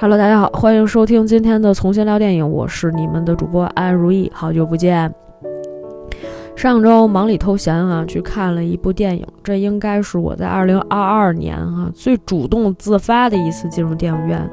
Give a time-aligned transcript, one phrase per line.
[0.00, 5.12] Hello，大家好，欢迎收听今天的重新聊电影，我是你们的主播安如意，好久不见。
[6.54, 14.46] 上周忙里偷闲啊，去看了一部电影，这应该是我在二零二二年啊最主动自发的一次进入电影院。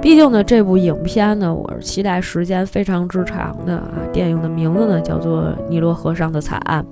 [0.00, 3.90] 毕竟呢，这部影片呢，我是期待时间非常之长的啊。
[4.10, 6.82] 电影的名字呢叫做《尼罗河上的惨案》，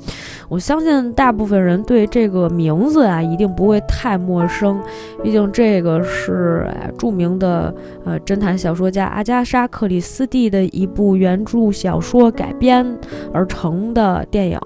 [0.51, 4.79] 我相信大部分人对这个名字啊一定不会太陌生，
[5.23, 12.87] 毕竟这个是著名的呃侦探小说家阿加莎·克里斯蒂的一部原著小说改编
[13.33, 14.61] 而成的电影。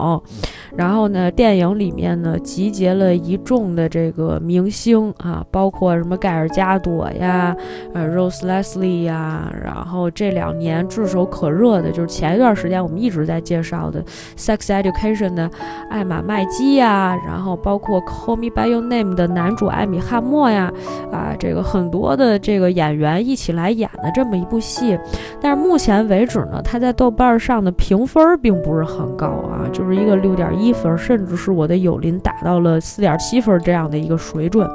[0.76, 7.54] 然后呢，电影里面呢集结了一众的这个明星啊，包括什么盖尔加朵呀，
[7.92, 14.02] 呃，Rose Leslie 呀，然后这两年炙手可热的，就是前一段时间我们一直在介绍的
[14.34, 15.50] 《Sex Education》的
[15.90, 20.72] 艾玛麦基呀，然后包括《Call Me by Your Name》的男主艾米汉默呀，
[21.12, 24.98] 啊，这个很多的这个演员一起来演的这么一部戏，
[25.38, 29.68] 但是目前为止呢，他在豆瓣上的评分并不是很高啊。
[29.70, 34.68] 就是一个六点一分，甚至是我的友邻打到了四点七分这样的一个水准。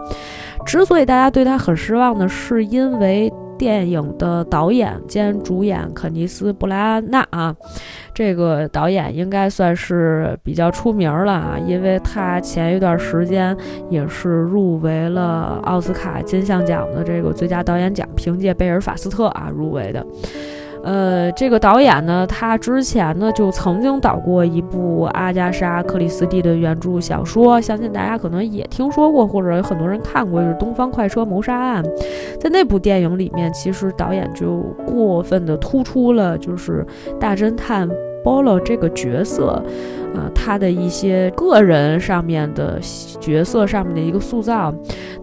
[0.66, 7.56] 之所以大家对他很失望呢，是因为电影的导演兼主演肯尼斯·布莱安娜啊，
[8.14, 13.56] 这个导演应该算是比较出名了啊，因为他前一段时间
[13.90, 20.06] 也是入围了奥斯卡金像奖的这个最佳导演奖，凭借《贝尔法斯特》啊入围的。
[20.86, 31.84] 呃，这个导演呢，他之前呢就曾经导过一部阿加莎·克里斯蒂的原著小说，相信大家可能也听说过，或者有很多人看过，就是《东方快车谋杀案》。
[32.40, 36.86] 在那部电影里面，其实导演就过分的突出了，就是
[37.20, 37.90] 大侦探。
[38.24, 39.62] 波罗这个角色，
[40.16, 42.80] 呃，他的一些个人上面的
[43.20, 44.74] 角色上面的一个塑造，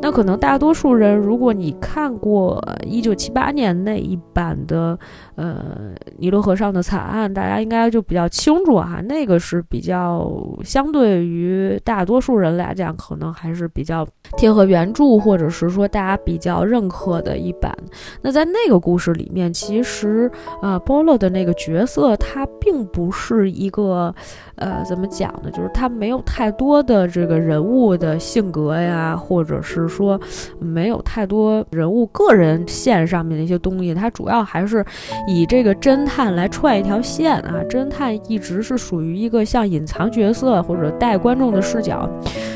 [0.01, 4.99] 那可能大多数人，如果你看过一九七八年那一版的，
[5.35, 10.31] 呃，尼罗河上的惨案，大家应该就比较清楚哈，那个是比较
[10.63, 17.75] 相对于大多数人来讲，可能还是比较贴合原著，或者是说大家比较认可的一版。
[18.21, 22.83] 那在那个故事里面，其实啊，波洛的那个角色他并。
[22.93, 24.13] 不是一个，
[24.57, 25.51] 呃，怎么讲呢？
[25.51, 30.21] 就是他没有太多的这个人物的性格呀，或者是说
[30.59, 33.95] 没有太多人物个人线上面的一些东西。
[33.95, 34.85] 他主要还是
[35.27, 37.61] 以这个侦探来串一条线啊。
[37.69, 42.09] 侦探一直是属于一个像隐藏角色或者带观众的视角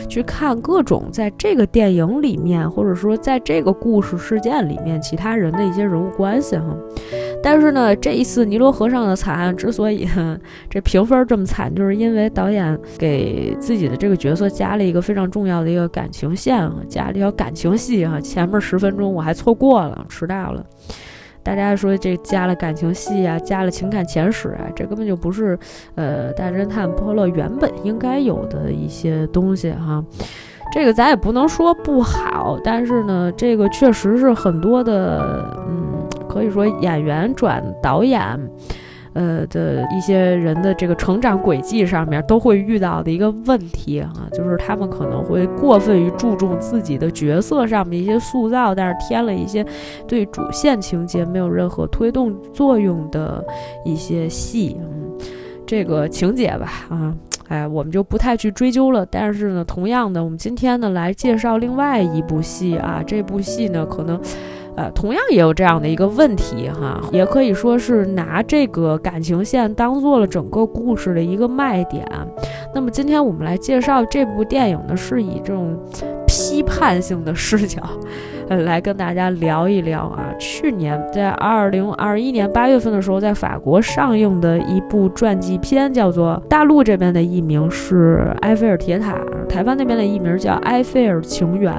[0.08, 6.64] 去看各种在这个电影里面，或者说在这个故事事件里面其他人的一些人物关系哈。
[7.48, 10.04] 但是呢，这一次尼罗河上的惨案之所以
[10.68, 18.20] 这评分这么惨，就是因为导演给自己的这个角色加了一个非常重要的一个感情线啊，加了一条感情戏啊。
[18.20, 20.66] 前面十分钟我还错过了，迟到了。
[21.44, 25.56] 大家说这加了感情戏啊，加了情感前史啊，这根本就不是
[25.94, 30.04] 呃大侦探波洛原本应该有的一些东西哈。
[30.72, 35.95] 这个咱也不能说不好，但是呢，这个确实是很多的嗯。
[36.36, 38.20] 可以说，演员转导演，
[39.14, 49.64] 呃的一些人的这个成长轨迹上面都会遇到的一个问题啊，就是他们可能会过分于注重自己的角色上面一些塑造，但是添了一些
[50.06, 53.42] 对主线情节没有任何推动作用的
[53.82, 55.19] 一些戏，嗯，
[55.66, 57.14] 这个情节吧，啊，
[57.48, 59.06] 哎，我们就不太去追究了。
[59.06, 64.20] 但是呢，同样的，我们今天呢来介绍另外一部戏啊，这部戏呢可能。
[64.76, 72.06] 呃，同样也有这样的一个问题哈，也可以说是拿这个感情线当做了整个故事的一个卖点。
[72.75, 75.76] 那么今天我们来介绍这部电影呢，是以这种
[76.26, 77.82] 批判性的视角。
[78.48, 89.14] 呃，来跟大家聊一聊啊，去年在二零二一年八月份的时候，在法国上映的一部传记片，叫做大陆这边的译名是《埃菲尔铁塔》，
[89.48, 91.72] 台湾那边的译名叫《埃菲尔情缘》，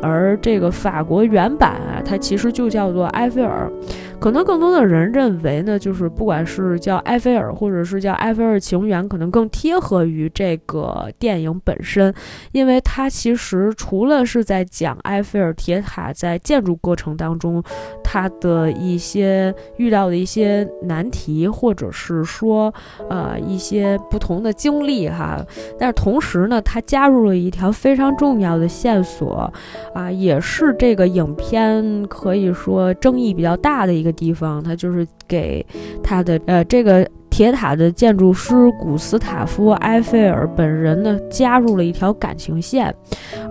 [0.00, 3.70] 而这个法国原版啊，它其实就叫做《埃菲尔》。
[4.18, 12.12] 可能更多的人认为呢，就是不管是叫埃菲尔，或者是叫埃菲尔情缘，可能更贴合于这个电影本身，
[12.52, 17.62] 因为它其实除了是在讲埃菲尔铁塔在建筑过程当中，
[18.02, 22.72] 它的一些遇到的一些难题，或者是说
[23.10, 25.44] 呃一些不同的经历哈，
[25.78, 29.52] 但是同时呢，它加入了一条非常重要的线索，
[29.94, 34.05] 啊，也是这个影片可以说争议比较大的一。
[34.06, 35.66] 个地方，它就是给
[36.02, 37.06] 它的呃这个。
[37.28, 42.94] 铁塔的建筑师古斯塔夫·埃菲尔本人呢，加入了一条感情线，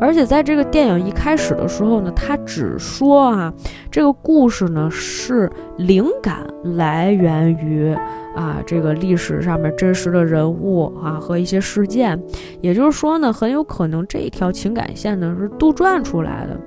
[0.02, 3.54] 而且在这个电影一开始的时候呢，他只说啊，
[3.92, 5.48] 这个故事呢是
[5.78, 7.96] 灵感来源于
[8.36, 12.20] 啊这个历史上面真实的人物啊和一些事件，
[12.62, 16.60] 也就是说呢，很有可能这一条情感线呢是杜撰出来的，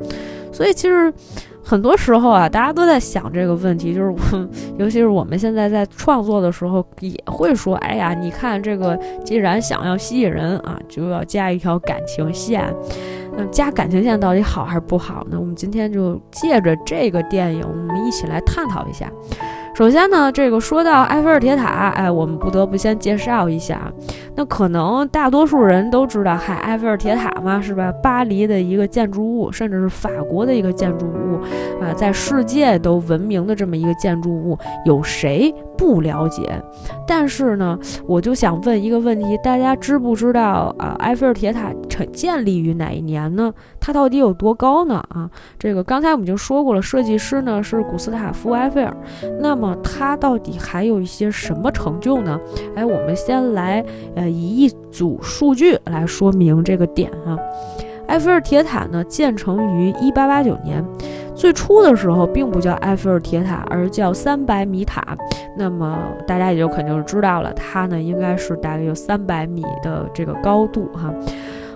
[0.52, 1.12] 所以其实。
[1.68, 4.48] 很多时候啊，大家都在想这个问题，就是我，
[4.78, 12.64] 尤其是我们现在在创作的时候，也会说，哎呀，你看这个，既然想要吸引人啊，就要加一条感情线。
[13.36, 15.38] 那加感情线到底好还是不好呢？
[15.38, 19.12] 我们今天就借着这个电影，我们一起来探讨一下。
[19.78, 23.80] 首先呢，这个说到埃菲尔铁塔，哎，我们不得不先介绍一下。
[24.34, 27.92] 那可能大多数人都知道，嗨，埃菲尔铁塔嘛，是吧？
[28.02, 31.36] 巴黎的一个建筑物，甚至是法国的一个建筑物，
[31.80, 36.60] 啊，在世界都闻名的这么一个建筑物，有谁不了解？
[37.06, 40.96] 但是呢，我就想问一个问题：大家知不知道啊？
[40.98, 43.54] 埃菲尔铁塔成建立于哪一年呢？
[43.80, 44.96] 它到底有多高呢？
[45.08, 48.94] 啊，这个刚才我们就说过了，设计师呢是古斯塔夫·埃菲尔。
[49.40, 52.38] 那么他到底还有一些什么成就呢？
[52.74, 53.84] 哎，我们先来
[54.16, 57.38] 呃以一组数据来说明这个点啊。
[58.08, 60.82] 埃菲尔铁塔呢建成于一八八九年，
[61.38, 65.16] 最初的时候并不叫埃菲尔铁塔，而叫三百米塔。
[65.56, 65.96] 那么
[66.26, 71.14] 大家也就肯定知道了，它呢应该是大概有三百米的这个高度哈。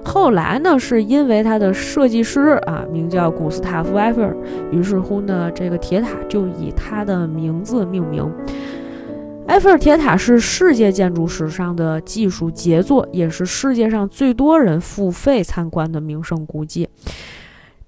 [0.05, 4.37] 后来呢，是因为它的设计师啊，名叫古斯塔夫·埃菲尔，
[4.73, 8.29] 于是乎呢，这个铁塔就以他的名字命名。
[9.47, 16.89] 埃菲尔铁塔是世界建筑史上的技术杰作，也是世界上最多人付费参观的名胜古迹。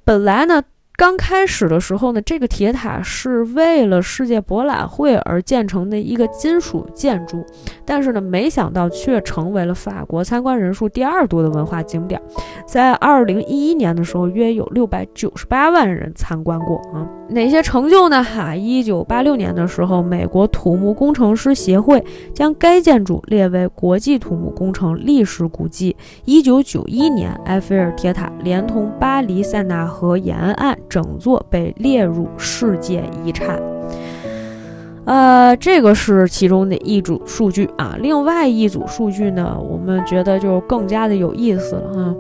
[0.04, 0.62] 本来呢。
[0.96, 7.44] 刚开始的时候呢，这个铁塔是为了世界博览会而建成的一个金属建筑，
[7.84, 12.20] 但是呢，没想到却成为了法国参观人数第二多的文化景点。
[12.64, 17.04] 在二零一一年的时候，约有六百九十八万人参观过啊。
[17.30, 18.22] 哪些成就呢？
[18.22, 25.96] 哈，一九八六年的时候，美国土木工程师协会将该建筑列为国际土木工程历史古迹。
[26.24, 30.78] 一九九一年，埃菲尔铁塔连同巴黎塞纳河沿岸。
[30.88, 33.60] 整座被列入世界遗产，
[35.04, 37.96] 呃，这个是其中的一组数据啊。
[38.00, 42.14] 另外一组数据呢，我们觉得就更加的有意思了哈。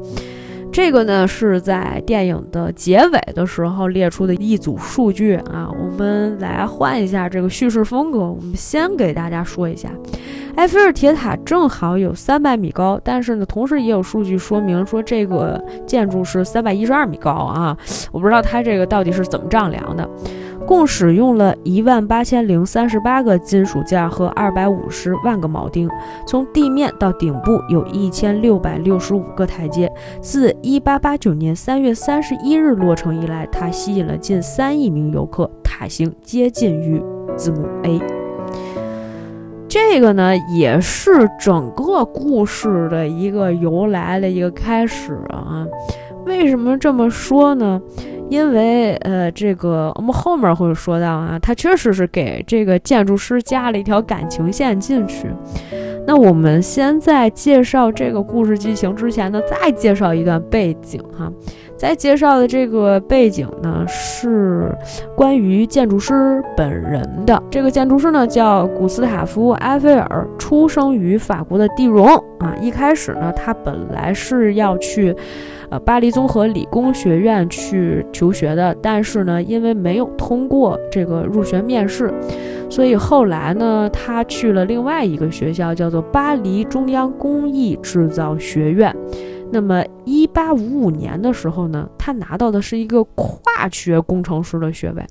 [0.74, 5.70] 这个呢是在电影的结尾的时候列出的一组数据啊。
[5.70, 9.88] 我们来换一下这个叙事风格，我们先给大家说一下。
[10.56, 17.78] 埃菲尔铁塔正好有三百米高，但是呢，同时也有数据说明说这个建筑是三百一十二米高啊。
[18.10, 20.10] 我不知道它这个到底是怎么丈量的。
[20.66, 25.88] 共使用了一万八千零三十八个金属件和二百五十万个铆钉，
[26.26, 29.92] 从地面到顶部有一千六百六十五个台阶。
[30.20, 37.02] 自一八八九年三月三十一日落成以来，它吸引了近三亿名游客，塔形接近于
[37.36, 38.00] 字母 A。
[39.68, 45.66] 这个呢，也是整个故事的一个由来的一个开始啊。
[46.26, 47.80] 为什么这么说呢？
[48.30, 55.28] 因为呃，这个我们后面会说到啊，他确实是给这个建筑师加了一条感情线进去。
[56.06, 61.30] 那我们先在介绍这个故事剧情之前呢，再介绍一段背景哈。
[61.76, 64.72] 在介绍的这个背景呢，是
[65.16, 67.42] 关于建筑师本人的。
[67.50, 72.06] 这个建筑师呢叫古斯塔夫·埃菲尔，出生于法国的蒂荣
[72.38, 72.54] 啊。
[72.60, 75.14] 一开始呢，他本来是要去
[75.68, 82.12] 呃巴黎综合理工学院去求学的，但是呢，因为没有通过这个入学面试，
[82.70, 88.94] 所以后来呢，他去了另外一个学校，叫做巴黎中央工艺制造学院。
[89.54, 95.06] 那么，一八五五年的时候呢，他拿到的是一个跨学工程师的学位。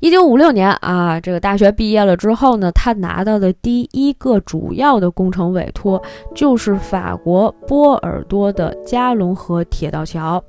[0.00, 6.02] 一九五六年啊，这个大学毕业了之后呢，他拿到的第一个主要的工程委托
[6.34, 10.42] 就是法国波尔多的加龙河铁道桥。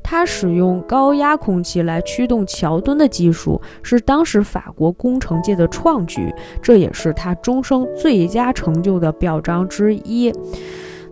[0.00, 10.32] 他使用高压空气来驱动桥墩的技术是当时法国工程界的创举，这也是他终生最佳成就的表彰之一。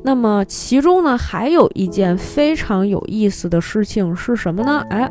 [0.03, 4.85] 那么其中呢，还有一件非常有意思的事情是什么呢？
[4.91, 5.11] 哎，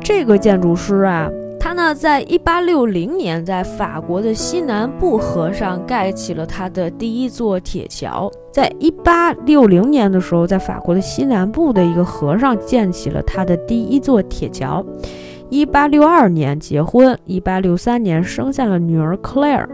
[0.00, 8.30] 这个建筑师啊，他呢，在一八六零年在法国的西南部河上盖起了他的第一座铁桥。
[8.52, 14.84] 在一八六零年的时候，在法国的西南部的一个河上建起了他的第一座铁桥。
[15.48, 19.68] 一八六二年结婚，一八六三年生下了女儿克莱尔。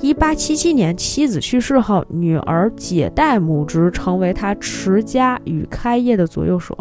[0.00, 6.76] 一八七七年，妻子去世后，女儿解代母职，成为他持家与开业的左右手。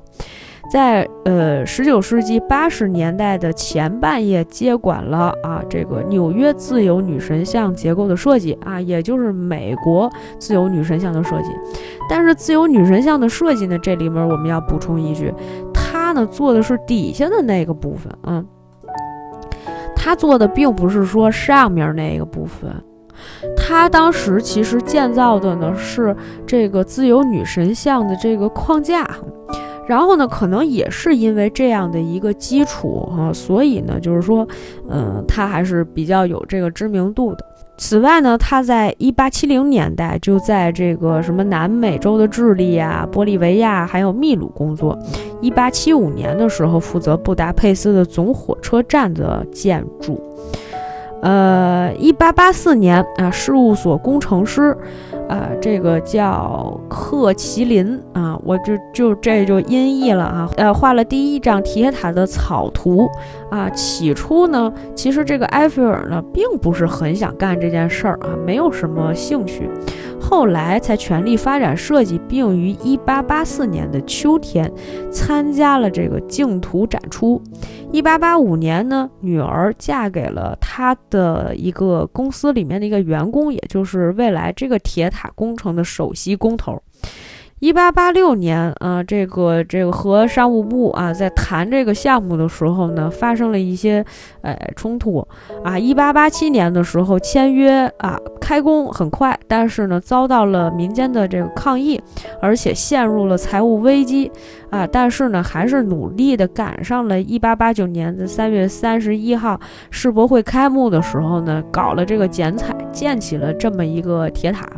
[0.71, 11.50] 在呃十九世纪八十年代的前半叶，接管了啊这个纽约自由女神像结构的设计啊，也就是美国自由女神像的设计。
[12.09, 15.33] 但是自由女神像的设计呢，这里面我们要补充一句，
[15.74, 18.45] 它呢做的是底下的那个部分，嗯，
[19.95, 22.69] 它做的并不是说上面那个部分。
[23.55, 29.07] 他当时其实建造的呢是这个自由女神像的这个框架。
[29.88, 34.45] 然后呢，可能也是因为这样的一个基础哈，所以呢，就是说，
[34.89, 37.45] 嗯，他还是比较有这个知名度的。
[37.77, 44.97] 此外呢，他在一八七零年代就在这个什么南美洲的智利啊、玻利维亚还有秘鲁工作。
[45.39, 50.21] 一八七五年的时候，负责布达佩斯的总火车站的建筑。
[51.21, 54.77] 呃，一八八四年啊，事务所工程师。
[55.29, 60.50] 呃，这个叫克麒麟啊，我就就这就音译了啊。
[60.55, 63.05] 呃，画了第一张铁塔的草图
[63.50, 63.70] 啊。
[63.72, 69.70] 起初呢，其实这个埃菲尔呢，并不是很想干这件事儿啊，没有什么兴趣。
[70.20, 74.70] 后来才全力发展设计，并于1884年的秋天
[75.10, 77.42] 参加了这个净图展出。
[77.94, 86.82] 1885年呢，女儿嫁给了他的一个公司里面的一个员工，也就是未来这个铁塔工程的首席工头。
[87.60, 94.06] 一八八六年，啊，这个这个和商务部啊在谈这个项目的时候呢，发生了一些
[94.42, 95.28] 呃冲突
[95.64, 95.78] 啊。
[95.78, 102.00] 一八八七年的时候签约啊，开工很快，但是呢遭到了民间的这个抗议，
[102.40, 104.32] 而且陷入了财务危机
[104.70, 104.86] 啊。
[104.86, 109.60] 但是呢还是努力的赶上了一八八九年的三月三十一号
[109.90, 114.70] 世博会开幕的时候呢，搞了这个剪彩，建起了这么一个铁塔。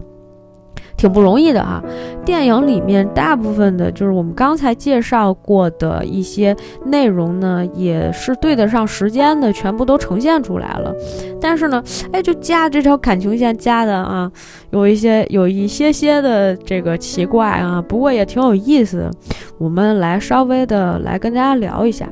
[1.00, 1.82] 挺不容易的啊！
[2.26, 6.54] 电影里面大部分的，就是我们刚才介绍过的一些
[6.88, 10.94] 内容呢，也是对得上时间的，全部都呈现出来了。
[11.40, 14.30] 但是呢，哎，就加这条感情线加的啊，
[14.72, 19.12] 有一些有一些些的这个奇怪啊，不过也挺有意思的。
[19.58, 22.06] 我们来稍微的来跟大家聊一下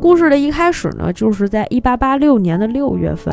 [0.00, 3.32] 故事的一开始呢，就是在一八八六年的六月份，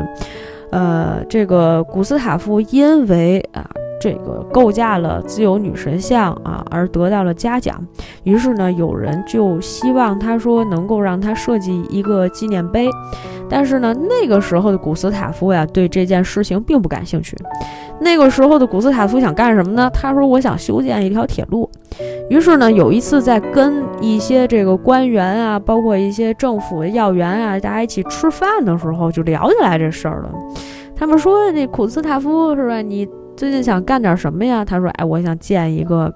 [0.72, 3.68] 呃，这个古斯塔夫因为啊。
[4.02, 7.80] 这个构架了自由女神像啊，而得到了嘉奖。
[8.24, 12.90] 于是呢，有人就希望他说能够让他设计一个纪念碑。
[13.48, 17.38] 但是呢，那个时候的古斯塔夫呀，对这件事情并不感兴趣。
[18.00, 19.88] 那个时候的古斯塔夫想干什么呢？
[19.94, 21.70] 他说：“我想修建一条铁路。”
[22.32, 30.32] 于是呢，有一次在跟一些这个官员啊，包括一些政府要员啊，大家一起吃饭的时候，就聊起来这事儿了。
[30.96, 32.82] 他们说：“那古斯塔夫是吧？
[32.82, 34.64] 你。”最近想干点什么呀？
[34.64, 36.14] 他说：“哎，我想建一个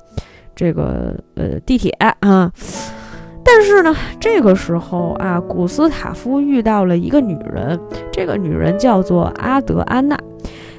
[0.55, 2.51] 这个呃地铁啊。”
[3.47, 7.79] 但是呢，这个时候啊，古斯塔夫遇到了一个女人，
[8.11, 10.17] 这个女人叫做阿德安娜。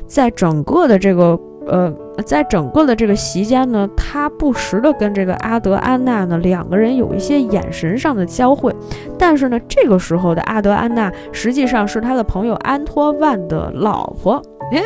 [0.06, 1.92] 在整个的这个呃，
[2.24, 8.74] 在整个的这个席间呢，他不时的跟这个阿德安娜呢两个人有一些眼神上的交汇。
[9.18, 14.42] 但是呢，这个时候的阿德安娜实际上是他的朋友安托万的老婆。
[14.72, 14.82] 诶。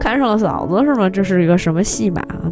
[0.00, 1.08] 看上了嫂子是吗？
[1.08, 2.50] 这是一个什么戏码啊？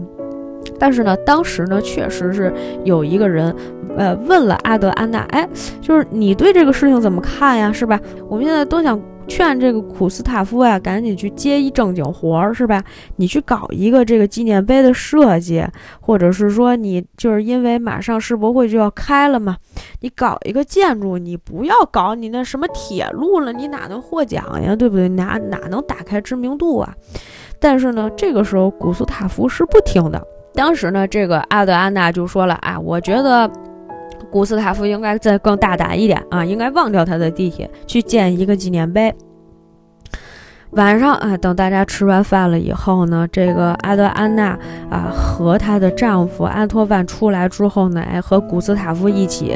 [0.78, 2.52] 但是呢，当时呢，确实是
[2.84, 3.54] 有一个人，
[3.96, 5.48] 呃，问了阿德安娜，哎，
[5.80, 7.72] 就是你对这个事情怎么看呀？
[7.72, 8.00] 是吧？
[8.28, 12.82] 我们现在都想劝这个古斯塔夫呀，赶紧去接一正经活儿，是吧？
[13.16, 15.64] 你去搞一个这个纪念碑的设计，
[16.00, 19.56] 或者是说你就是因为马上世博会就要开了嘛，
[20.00, 24.74] 你搞一个建筑，你不要搞你那什么铁路了，你哪能获奖呀？
[24.76, 25.08] 对不对？
[25.08, 26.94] 哪哪能打开知名度啊？
[27.58, 30.20] 但是呢，这个时候古斯塔夫是不听的。
[30.54, 33.50] 当时呢，这个阿德安娜就说了：“啊，我觉得
[34.32, 39.14] 古斯塔夫应该再更大胆一点啊，应该忘掉他的地铁，去建一个纪念碑。”
[40.72, 44.58] 晚上啊，等大家吃完饭了以后呢，这个阿德安娜
[44.88, 49.54] 啊和她的丈夫安托万出来之后呢，哎，和古斯塔夫一起，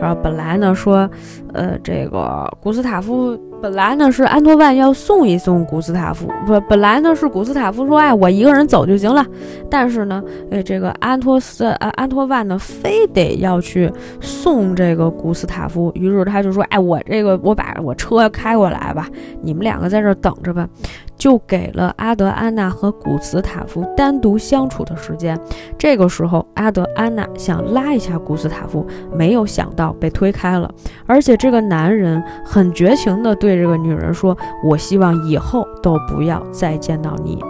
[0.00, 1.08] 然后本来呢说，
[1.52, 3.38] 呃，这个古斯塔夫。
[3.62, 9.24] 本来呢是安托万要送一送古斯塔夫，不，本来呢是古斯塔夫说，哎，我一个人走就行了。
[9.70, 15.90] 但是呢，哎，这个安托斯，呃，安托万呢，非得要去送这个古斯塔夫。
[15.94, 19.08] 于是他就说，哎，我这个，我把我车开过来吧，
[19.40, 20.68] 你们两个在这等着吧。
[21.16, 25.38] 就给了阿德安娜和古斯塔夫单独相处的时间。
[25.78, 30.70] 这个时候，阿德安娜想拉一下古斯塔夫，没有想到被推开了。
[31.06, 37.42] 而且这个男人很绝情地对这个女人说：“我希望以后都不要再见到你。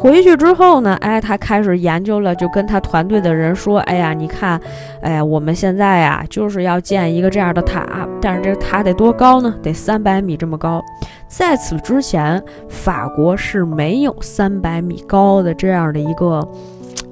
[0.00, 4.60] 回去之后呢，哎，他开始研究了，就跟他团队的人说：“哎呀，你看，
[5.02, 9.52] 哎呀，我们现在呀，就是要建一个这样的塔，但是这个塔得多高呢？
[9.60, 10.80] 得三百米这么高。
[11.26, 16.46] 在此之前，法国是没有三百米高的这样的一个，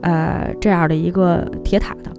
[0.03, 2.11] 呃，这样的一个铁塔的。”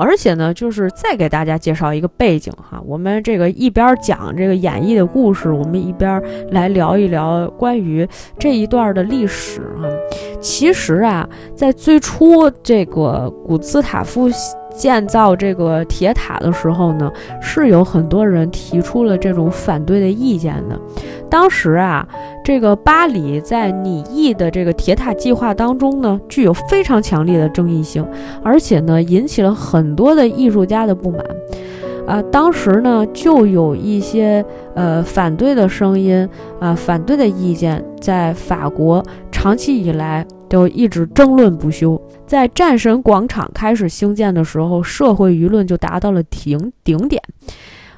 [0.00, 9.84] 而且呢，就是再给大家介绍一个背景哈，我们这个一边讲这个演绎的故事，我们一边来聊一聊关于这一段的历史啊。
[10.40, 14.28] 其实啊，在最初这个古斯塔夫。
[14.76, 17.10] 建造这个铁塔的时候呢，
[17.40, 20.78] 是有很多人提出了这种反对的意见的。
[21.28, 22.06] 当时啊，
[22.44, 28.04] 这个巴黎在拟议的这个铁塔计划当中呢，具有非常强烈的争议性，
[28.42, 31.24] 而且呢，引起了很多的艺术家的不满。
[32.06, 41.98] 啊，当时呢，就有一些呃反对的声音啊，反对的意见，在法国长期以来都一直争论不休。
[42.26, 47.22] 在战神广场开始兴建的时候，社会舆论就达到了顶顶点，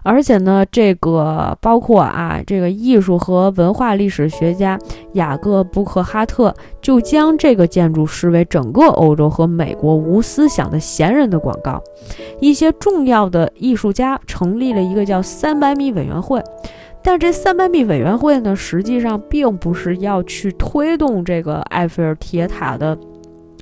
[0.03, 4.79] 而且呢，这个包括啊，这个艺术和文化历史学家
[5.15, 11.83] 雅各布克哈特就将这个建筑视为整个欧洲和美国无思想的闲人的广告。
[12.41, 16.43] 一些重要的艺术家成立了一个叫三百米委员会，
[17.05, 22.97] 但这三百米委员会呢，实际上并不是要去推动这个埃菲尔铁塔的。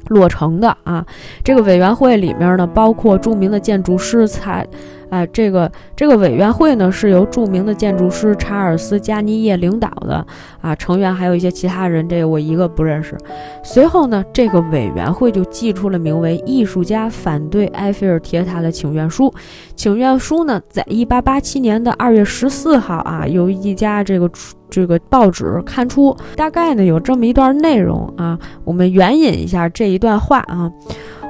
[0.08, 1.04] 落成的啊，
[1.44, 4.66] 这个委员会里面呢，包括著名的建筑师才。
[5.10, 10.24] 啊，这个这个委员会呢是由著名的建筑师查尔斯加尼叶领导的
[10.60, 13.18] 啊，成员还有一些其他人，这个我一个不认识。
[13.64, 19.26] 随后呢，这个委员会就寄出了名为《艺术家反对埃菲尔铁塔的请愿书》。
[19.74, 24.30] 请愿书呢，在一八八七年的二月十四号啊，由一家这个
[24.70, 30.70] 这个报纸看出，大概呢有这么一段内容啊，我们援引一下这一段话啊。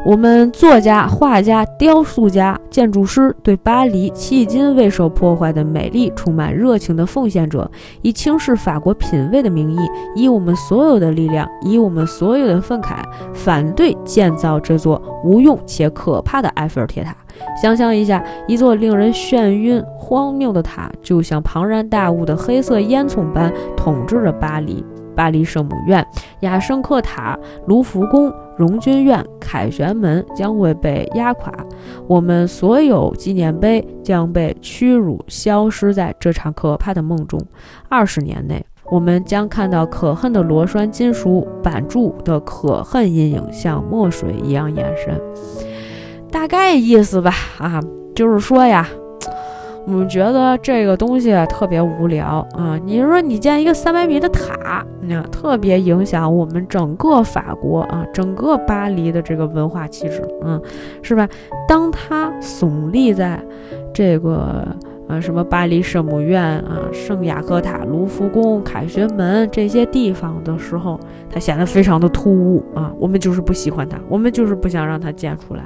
[0.03, 7.71] 我们作家、画家、雕塑家、建筑师，对巴黎迄今未受破坏的美丽充满热情的奉献者，
[8.01, 9.79] 以轻视法国品味的名义，
[10.17, 17.15] 以我们所有的力量，以我们所有的愤慨，反对建造这座无用且可怕的埃菲尔铁塔。
[17.61, 24.83] 想象一下，一座令人眩晕、荒谬的塔，就像庞然大物的黑色烟囱般统治着巴黎。
[25.15, 26.07] 巴黎圣母院、
[26.41, 31.51] 亚圣克塔、卢浮宫、 荣军院、凯旋门将会被压垮，
[32.07, 37.41] 我们所有纪念碑将被屈辱，消失在这场可怕的梦中。
[37.89, 45.19] 二十年内，我们将看到可恨的螺栓金属板柱的可恨阴影，像墨水一样延伸。
[46.31, 47.81] 大概意思吧，啊，
[48.15, 48.87] 就是说呀。
[49.91, 52.79] 我们觉得这个东西特别无聊啊！
[52.85, 60.63] 你说你建一个三百米的塔，那特别影响我们整个法国啊，整个巴黎的这个文化气质，嗯，
[61.03, 61.29] 是吧？
[61.67, 63.43] 当它耸立在
[63.93, 64.65] 这个
[65.09, 72.93] 呃什么巴黎圣母院啊、圣雅各塔、卢浮宫、凯旋门这些地方的时候，它显得非常的突兀啊！
[72.97, 75.65] 我们就是不喜欢它，我们就是不想让它建出来。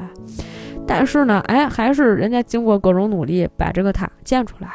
[0.86, 4.74] 但是呢，哎，还是人家经过各种努力把这个塔建出来了。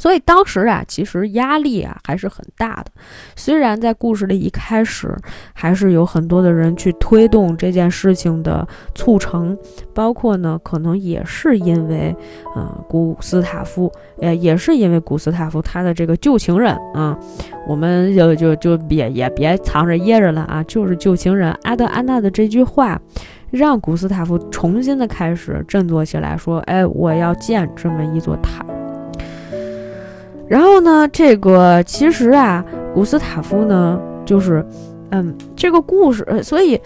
[0.00, 2.92] 所以当时啊，其实压力啊还是很大的。
[3.34, 5.12] 虽然在故事的一开始，
[5.52, 9.58] 还是有很多的人去推动这件事情的促成，
[9.92, 12.14] 包括呢，可能也是因为，
[12.54, 13.90] 呃，古斯塔夫，
[14.20, 17.18] 呃，也是因为古斯塔夫他的这个旧情人啊，
[17.66, 23.00] 我们就就就别也别藏着掖着了啊，就是旧情人阿德安娜的这句话。
[23.50, 28.64] 让古斯塔夫重新的开始振作起来，说：“哎，我要建这么一座塔。”
[30.48, 34.64] 然后呢，这个其实啊，古斯塔夫呢，就是，
[35.10, 36.80] 嗯，这个故事，所以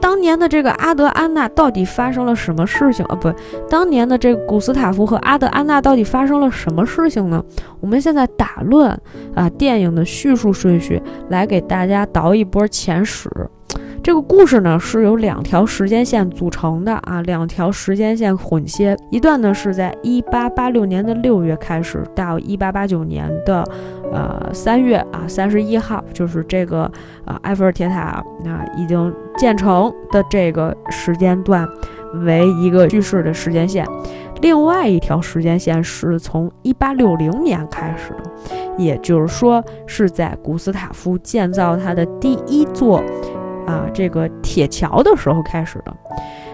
[0.00, 3.14] 当年的这个阿德安娜到底发生了什么事情啊？
[3.14, 3.32] 不，
[3.68, 7.44] 当年的这个古斯塔夫和阿德安娜到底发生了什么事情呢？
[7.80, 8.96] 我们现在打乱
[9.34, 13.30] 啊电影的叙述顺序，来给大家倒一波前史。
[14.04, 18.94] 这个故事呢是由两条时间线组成的啊，两条时间线混接。
[19.10, 23.64] 一段呢是在一八八六年的六月开始，到一八八九年的
[24.12, 26.82] 呃三月啊三十一号，就是这个
[27.24, 31.66] 呃埃菲尔铁塔啊已经建成的这个时间段
[32.26, 33.86] 为一个叙事的时间线。
[34.42, 38.30] 另外一条时间线是从一八六零年开始的，
[38.76, 43.02] 也就是说是在古斯塔夫建造他的第一座。
[43.66, 45.94] 啊，这个铁桥的时候开始的，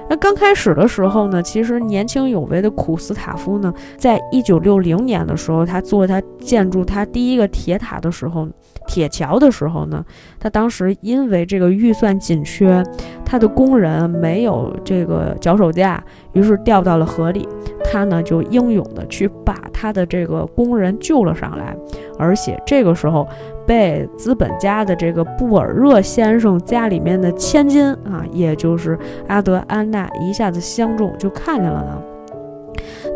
[0.08, 8.48] 那刚开始的时候呢，其实年轻有为的古斯塔夫呢，在一九六零年的时候，他做他建筑他第一个铁塔的时候，
[8.86, 10.04] 铁桥的时候呢，
[10.38, 12.82] 他当时因为这个预算紧缺，
[13.24, 17.48] 他的工人没有这个脚手架，于是掉到了河里。
[17.92, 21.74] 他呢就英勇的去把他的这个工人救了上来，
[22.16, 23.26] 而且这个时候
[23.70, 32.02] 被资本家的这个布尔热先生家里面的千金啊，也就是阿德安娜一下子相中，就看见了呢。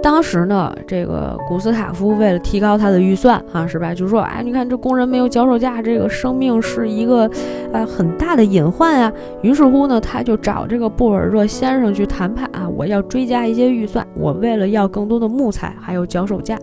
[0.01, 3.93] 当时呢，这个古斯塔夫为了提高他的预算啊，是吧？
[3.93, 7.29] 就说，哎，你看这工人没有脚手架，这个生命是一个，
[7.73, 9.13] 呃，很大的隐患啊。
[9.43, 16.57] 于是乎呢，他就找这个布尔热先生去谈判啊，我要追加一些预算，我为了要更多的木材还有脚手架。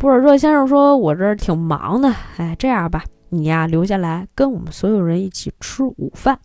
[0.00, 6.38] 布尔热先生说，我这儿挺忙的，哎，这样吧，你呀留下来跟我们所有人一起吃午饭。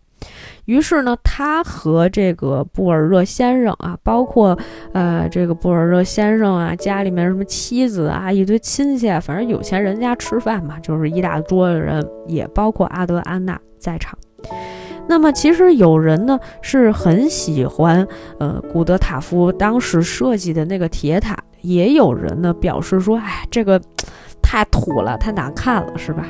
[0.65, 4.59] 于是呢，他和这个布尔热先生啊，包括
[4.91, 14.19] 呃这个布尔热先生啊，家里面什么妻子啊，一堆亲戚，反正有钱人家吃饭嘛，就是一大桌的人，也包括阿德安娜在场。
[15.07, 18.05] 那么其实有人呢是很喜欢
[18.37, 23.81] 呃古德塔夫当时设计的那个铁塔，也有人呢表示说，哎，这个
[24.41, 26.25] 太土了，太难看了，是吧？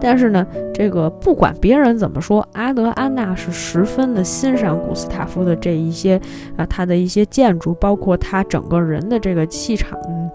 [0.00, 6.20] 但是呢，这个不管别人怎么说，阿德安娜是十分的欣赏古斯塔夫的这一些
[6.56, 9.98] 啊，他的一些建筑，包括他整个人的这个气场。
[10.08, 10.30] 嗯，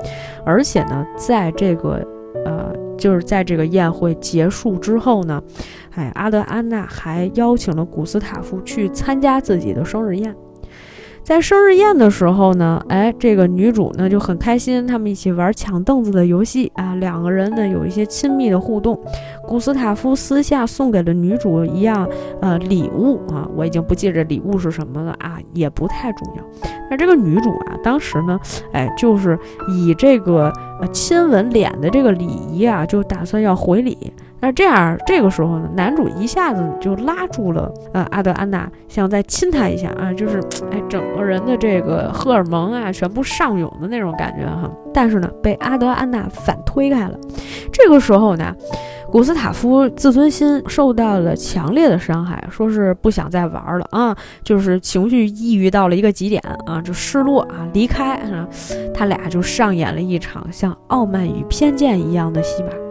[0.46, 2.06] 而且呢，在这个
[2.44, 5.42] 呃，就是在这个宴会结束之后呢，
[5.92, 10.36] 哎，阿德安娜还邀请了古斯塔夫去参加自己的生日宴。
[11.24, 19.00] 在生日宴的时候呢，哎，这个女主呢就很开心，他们一起玩抢凳子的游戏啊，两个人呢有一些亲密的互动。
[19.48, 22.08] 古斯塔夫私下送给了女主一样
[22.42, 26.44] 呃礼物啊，我已经不记着礼物是什么了啊，也不太重要。
[26.92, 28.38] 那这个女主啊，当时呢，
[28.74, 33.98] 哎，就是以这个呃亲吻脸的这个礼仪啊，就打算要回礼。
[34.44, 44.70] 那这样，这个时候呢，男主一下子就拉住了呃阿德安娜，想再亲她一下啊，就是哎，整个人的这个荷尔蒙啊，全部上涌的那种感觉哈。
[44.94, 47.18] 但是呢，被阿德安娜反推开了。
[47.72, 48.54] 这个时候呢，
[49.10, 58.46] 古斯塔夫自尊心受到了强烈的伤害，说是不想再玩了啊，就是情绪抑郁到了一个极点啊，就失落啊，离开啊，
[58.94, 62.83] 他俩就上演了一场像《傲慢与偏见》一样的戏码。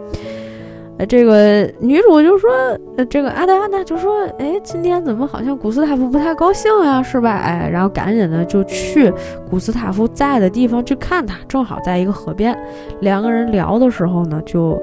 [1.05, 2.51] 这个女主就说，
[2.97, 7.31] 呃，这个阿德安娜就说，哎，今天怎么好像古斯塔夫不太高兴呀，是吧？
[7.31, 9.11] 哎，然后赶紧的就去
[9.49, 12.57] 古斯塔夫在的地方去看他，正好在一个河边，
[13.01, 14.81] 两个人聊的时候呢，就。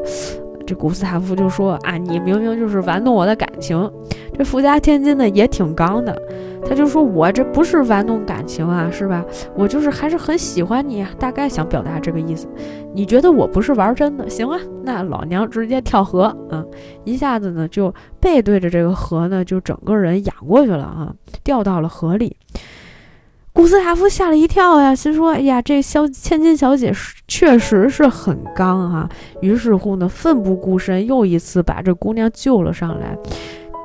[0.67, 3.91] 这古斯塔夫就说：“啊，你明明就是玩弄我的感情。”
[4.41, 6.19] 这富家千金呢也挺刚的，
[6.67, 9.23] 他就说：“我这不是玩弄感情啊，是吧？
[9.55, 12.49] 我就是还是很喜欢你啊，大概想表达这个意思。
[12.95, 14.27] 你觉得我不是玩真的？
[14.31, 16.65] 行啊，那老娘直接跳河啊！
[17.05, 21.13] 一下子呢就背对着这个河呢，就整个人仰过去了啊，
[21.45, 22.35] 掉到了河里。”
[23.53, 26.91] 古斯塔夫吓了一跳呀，心说：“哎呀，这小千金小姐
[27.29, 29.07] 确实是很刚哈。”
[29.43, 33.15] 于是乎呢，奋不顾身，又一次把这姑娘救了上来。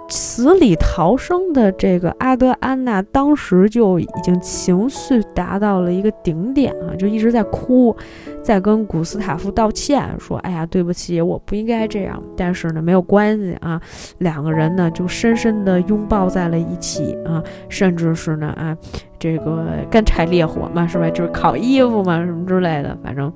[0.07, 7.95] 死里逃生的这个阿德安娜，当时就已经情绪达到了一个顶点啊，就一直在哭，
[8.43, 13.81] 在跟古斯塔夫道歉，说：“哎呀，对不起，我不应该这样。”但是呢，没有关系啊，
[14.19, 18.77] 两个人呢就深深的拥抱在了一起啊，甚至是呢啊。
[19.17, 21.09] 这个干柴烈火嘛，是吧？
[21.09, 23.31] 就是烤衣服嘛，什么之类的，反正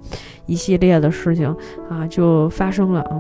[0.50, 1.56] 一系列的事情
[1.90, 3.12] 啊，就发生了啊。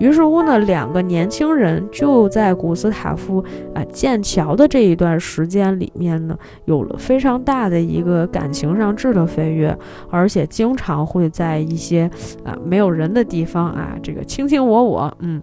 [0.00, 3.42] 于是乎呢，两个年轻人就在古斯塔夫
[3.74, 9.76] 啊建桥的这一段时间里面呢，有了非常大的一个感情上质的飞跃，
[10.10, 12.10] 而且经常会在一些
[12.44, 15.40] 啊没有人的地方啊，这个卿卿我我，嗯。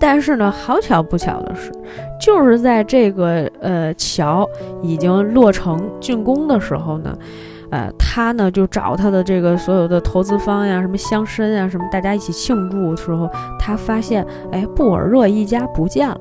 [0.00, 1.70] 但是呢，好巧不巧的是，
[2.20, 4.44] 就是在这个呃桥
[4.82, 7.16] 已经落成竣工的时候呢，
[7.72, 13.26] 呃，他呢就找他的这个所有的投资方呀，什么乡绅呀，什么大家一起庆祝的时候，
[13.58, 16.20] 他发现，哎，布尔热一家不见了，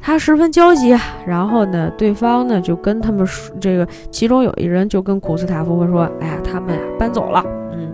[0.00, 1.00] 他十分焦急啊。
[1.24, 7.40] 然后呢，对方呢就跟他们说，这个其中有一人就跟古斯塔夫说，哎呀，他们呀搬走了，
[7.72, 7.88] 嗯，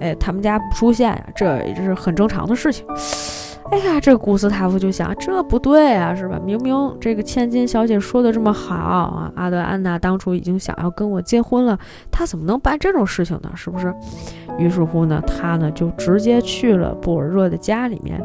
[0.00, 2.86] 哎，他们家不出现呀，这也是很正常的事情。
[3.70, 6.40] 哎呀，这古斯塔夫就想，这不对啊，是吧？
[6.42, 11.78] 明明这个千金小姐说的这么好啊，阿德安娜当初已经想要跟我结婚了，
[12.10, 13.50] 她怎么能办这种事情呢？
[13.54, 13.94] 是不是？
[14.58, 18.20] 于是乎呢，他呢就直接去了布尔热的家里面，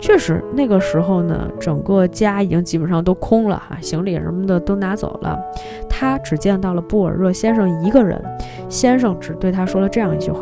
[0.00, 5.38] 确实，那个时候呢，整个家已经基本上都空了哈，行李什么的都拿走了。
[5.88, 8.20] 他只见到了布尔热先生一个人，
[8.68, 10.40] 先生只对他说了这样一句话：“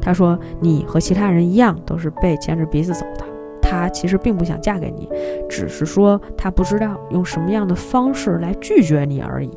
[0.00, 3.24] 他说你和其他人一样，都是被牵着鼻子走的。
[3.70, 5.08] 他其实并不想嫁给你，
[5.48, 9.50] 只是说他不知道用什么样的方式来拒绝你而已。”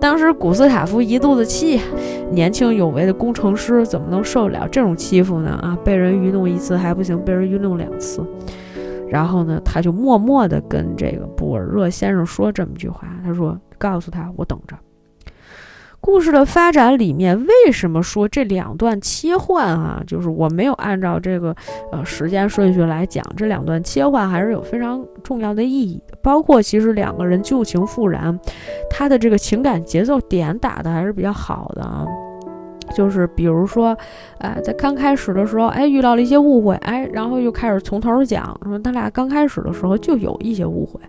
[0.00, 1.80] 当时古斯塔夫一肚子气，
[2.30, 5.50] 年轻有为的工程师怎么能受得了这种欺负呢？
[5.62, 8.22] 啊，被人愚弄一次还不行，被人愚弄两次。
[9.08, 14.76] 然后呢，他就默默地跟这个布尔热先生说这么一句话，他说：“告诉他，我等着。”
[16.04, 20.02] 故事的发展里面，为什么说这两段切换啊？
[20.06, 21.56] 就是我没有按照这个
[21.90, 26.14] 呃时间顺序来讲，这两段切换还是有非常重要的意义的。
[26.22, 28.38] 包括其实两个人旧情复燃，
[28.90, 32.04] 他的这个情感节奏点打的还是比较好的啊。
[32.94, 33.96] 就是比如说，
[34.38, 41.00] 呃，在刚开始的时候，哎，遇到了一些误会，哎，然后又开始从头讲，说他俩刚开始的时候就有一些误会，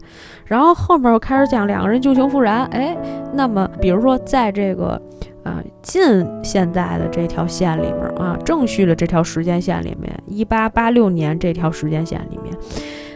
[0.45, 2.97] 然后后面又开始讲两个人旧情复燃，哎，
[3.33, 5.01] 那么比如说在这个，
[5.43, 6.03] 呃，近
[6.43, 12.53] 现在的这条线里面啊，正序的这条时间线里面，一八八六年这条时间线里面。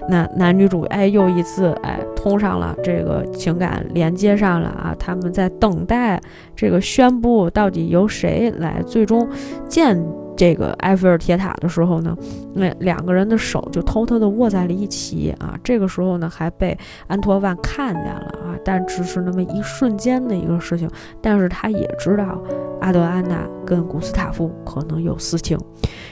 [0.10, 6.19] 男男女主哎又一次哎通上了这个情感连接上了啊，他们在等待
[6.56, 9.28] 这个宣布到底由谁来最终
[9.67, 9.98] 建。
[10.39, 12.15] 这个埃菲尔铁塔的时候呢，
[12.54, 15.60] 那两个人的手就偷偷的握在了一起啊。
[15.62, 20.89] 这个时候呢，还被安托万看见了啊，但只是那么一瞬间的一个事情。
[21.22, 22.41] 但是他也知道
[22.82, 25.58] 阿德安娜跟古斯塔夫可能有私情，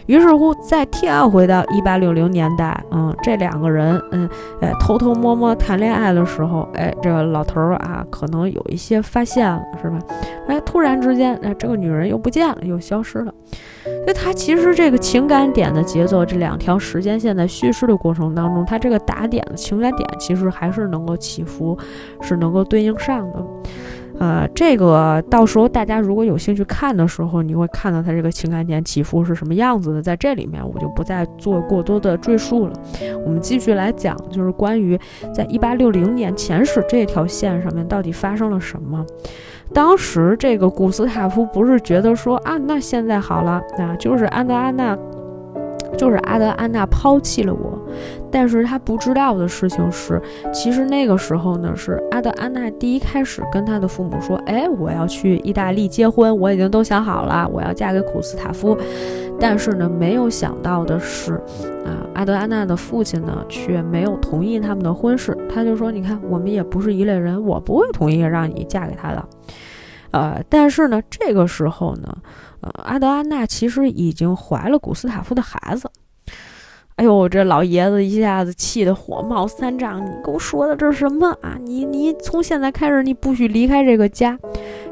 [0.05, 4.29] 于是乎再跳回到一八六零年代，嗯，这两个人，嗯，
[4.62, 9.99] 哎，偷偷摸摸谈恋爱的时候，哎，这个老头儿啊，可能有一些发现了，是吧？
[10.47, 13.33] 哎，突然之间，哎，这个女人又不见了，又消失了。
[14.07, 21.77] 所以它其实这个情感点的节奏，这两条时间线在叙事的过程当中，它这个打点的情感点其实还是能够起伏，
[22.21, 23.45] 是能够对应上的。
[24.17, 30.01] 呃，这个到时候大家如果有兴趣看的时候，你会看到它这个情感点起伏是什么样子的。
[30.01, 32.73] 在这里面我就不再做过多的赘述了。
[33.25, 34.97] 我们继续来讲，就是关于
[35.35, 39.05] 在一八六零年前史这条线上面到底发生了什么。
[39.73, 44.97] 当时这个古斯塔夫不是觉得说啊，那现在好了，啊，就是安德安娜，
[45.97, 47.77] 就是阿德安娜抛弃了我，
[48.32, 58.75] 但是他不知道的事情是，其实那个时候呢，是阿德安娜第一开始跟他的父母说，哎，我要去意大利结婚，我已经都想好了，我要嫁给古斯塔夫。
[59.39, 61.34] 但是呢，没有想到的是，
[61.86, 65.38] 啊，阿德安娜的父亲呢，却没有同意他们的婚事。
[65.47, 69.23] 他就说：“你看，我们也不是一类人，我不会同意让你嫁给他的。”
[70.17, 72.17] 呃，但是呢，这个时候呢，
[72.62, 75.88] 呃，阿德安娜其实已经怀了古斯塔夫的孩子。
[76.95, 80.03] 哎呦，这老爷子一下子气得火冒三丈！
[80.03, 81.56] 你给我说的这是什么啊？
[81.63, 84.36] 你你从现在开始，你不许离开这个家。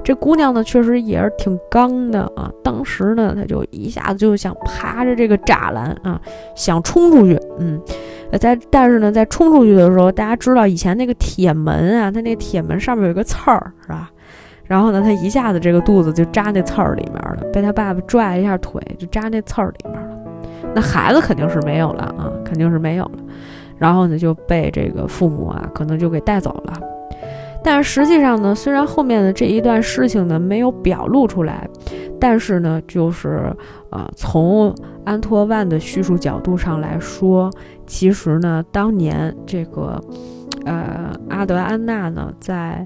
[0.04, 2.52] 这姑娘呢，确实也是挺刚的啊。
[2.64, 6.22] 当时呢，她就一下子就想爬着这个栅栏啊，
[6.56, 7.36] 想冲出去。
[7.58, 7.82] 嗯，
[8.40, 14.12] 在但是呢，在冲出去的时候，大家知道以前那个铁门啊，它那个铁门上面有一个刺儿，是吧？
[14.66, 20.18] 然后呢，他一下子这个肚子就扎那刺儿里面了，被他爸爸拽了一下腿，就扎那刺儿里面了。
[20.74, 23.20] 那孩子肯定是没有了啊，肯定是没有了。
[23.78, 26.74] 然后呢，就被这个父母啊，可能就给带走了。
[27.64, 31.68] 但是实际上呢，虽然后面的这一段事情呢没有表露出来，
[32.20, 33.56] 但是呢，就是
[33.90, 34.74] 呃，从
[35.04, 37.50] 安托万的叙述角度上来说，
[37.88, 40.00] 其实呢，当年这个
[40.66, 42.86] 呃阿德安娜呢，在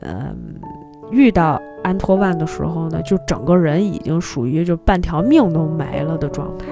[0.00, 0.32] 呃
[1.10, 6.66] 遇到安托万的时候呢，就整个人已经属于就半条命都没了的状态。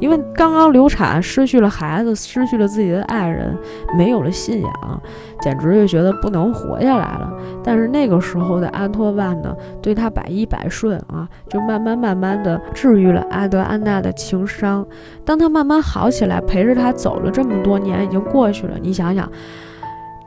[0.00, 3.56] 因为刚刚流产，失去了孩子，失去了自己的爱人，
[3.96, 5.02] 没有了信仰，
[5.40, 7.32] 简直就觉得不能活下来了。
[7.62, 14.84] 但是那个时候的安托万呢，对他百依百顺啊，就慢慢慢慢的治愈了阿德安娜的情伤。
[15.24, 18.76] 当他慢慢好起来，陪着他走了这么多年，已经过去了。
[18.82, 19.30] 你想想，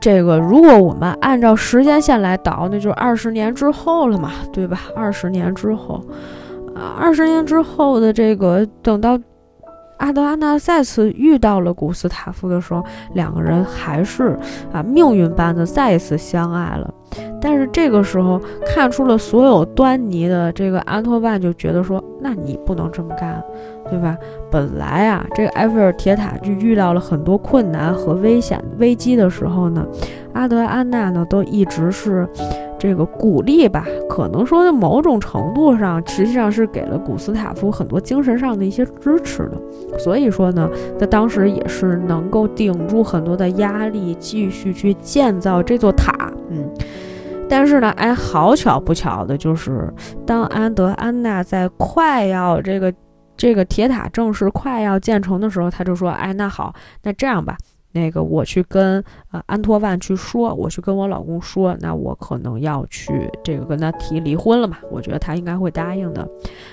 [0.00, 4.80] 这个如果我们按照时间线来倒，那就是二十年之后了嘛，对吧？
[4.94, 6.02] 二十年之后，
[6.74, 9.18] 啊，二十年之后的这个等到。
[9.98, 12.84] 阿德安娜再次遇到了古斯塔夫的时候，
[13.14, 14.38] 两个人还是
[14.72, 16.92] 啊命运般的再一次相爱了。
[17.40, 23.42] 但是这个时候看出了所有端倪的这个安托万就觉得说，那你不能这么干，
[23.88, 24.16] 对吧？
[24.50, 29.86] 本来啊，这个埃菲尔铁塔就遇到了很多困难和危险危机的时候呢，
[30.32, 32.28] 阿德安娜呢都一直是
[32.78, 39.98] 这个鼓励吧，可能说某种程度上，实际上是给了古斯塔夫很多精神上的一些支持的。
[39.98, 46.32] 所以说呢，他当时也是能够顶住很多的压力，继续去建造这座塔。
[46.50, 46.70] 嗯，
[47.48, 49.92] 但是呢，哎，好巧不巧的就是，
[50.24, 52.92] 当安德安娜在快要这个
[53.36, 57.56] 这个铁塔正式快要建成的时候，他就说：“哎，那好，那这样吧。”
[57.92, 64.78] 那个我去跟呃安托万去说，我去跟我老公说，那我可能要去这个跟他提离婚了嘛？
[64.90, 66.28] 我觉得他应该会答应的。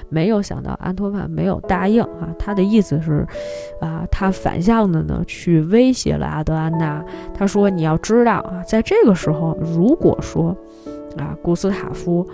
[0.10, 3.26] 没有想到安托万没有答应啊，他的意思是，
[3.80, 7.04] 啊，他反向的呢去威胁了阿德安娜。
[7.34, 10.56] 他说你要知道啊，在这个时候，如果说
[11.18, 12.28] 啊古斯塔夫。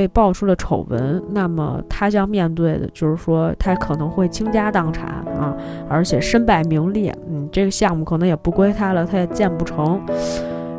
[0.00, 5.06] 被爆出了丑闻，那么他将面对的就是说，他可能会倾家荡产
[5.38, 5.54] 啊，
[5.90, 7.14] 而且身败名裂。
[7.28, 10.00] 嗯，这个项目可能也不归他了，他也建不成。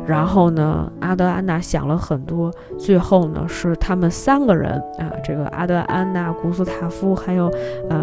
[0.04, 7.48] 然后呢，阿德安娜想了很多，最后呢，是他们三个人啊，这个阿德安娜、古斯塔夫还有
[7.88, 7.96] 呃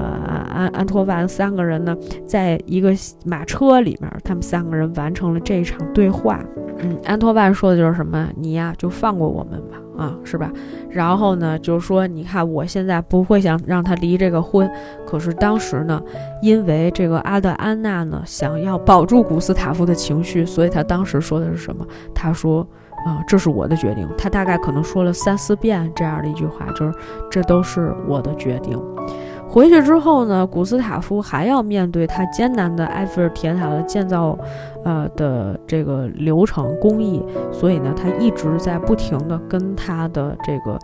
[0.50, 1.94] 安安托万三个人呢，
[2.26, 2.94] 在一个
[3.26, 6.40] 马车里面，他们三个人完成了这一场对话。
[6.78, 8.30] 嗯，安托万说的就是什么？
[8.38, 9.76] 你呀，就放过我们吧。
[10.00, 10.50] 啊，是吧？
[10.90, 14.70] 然后呢，就是说，你看，我现在不会想让他离这个婚，
[15.06, 16.02] 可是当时呢，
[16.42, 21.86] 因为这个阿德安娜呢，想要保住古斯塔夫的情绪，所以他当时说的是什么？
[22.16, 22.66] 他说，
[23.06, 24.08] 啊，这是我的决定。
[24.18, 26.94] 他大概可能说了三四遍这样的一句话，就是
[27.30, 28.82] 这都是我的决定。
[29.50, 34.38] 回去之后呢，古斯塔夫还要面对他艰难的埃菲尔铁塔的建造，
[34.86, 40.78] 呃的这个流程工艺，所以呢，他一直在不停的跟他的这个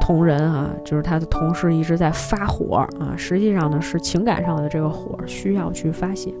[0.00, 6.32] 同仁啊，就是他的同事一直在发火啊，实际上呢是情感上的这个火需要去发泄。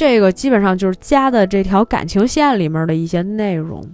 [0.00, 3.84] 这个基本上就是加的这条感情线里面的一些内容。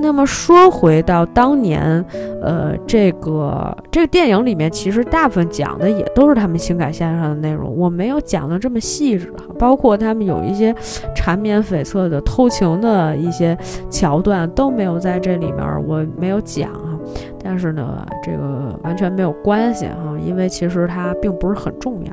[0.00, 2.04] 那么说回到当年，
[2.42, 9.44] 呃，这个这个电影里面，其实大部分讲的也都是他们情感线上的内容，我没有讲的这么细致哈。
[9.56, 10.74] 包括他们有一些
[11.14, 13.56] 缠绵悱恻的偷情的一些
[13.88, 16.98] 桥段都没有在这里面，我没有讲啊。
[17.44, 22.12] 但是呢，这个完全没有关系哈，因为其实它并不是很重要。